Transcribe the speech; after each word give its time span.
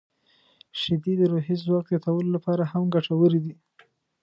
•شیدې 0.79 1.13
د 1.17 1.21
روحي 1.31 1.55
ځواک 1.63 1.85
زیاتولو 1.91 2.29
لپاره 2.35 2.63
هم 2.71 2.83
ګټورې 2.95 3.39
دي. 3.45 3.53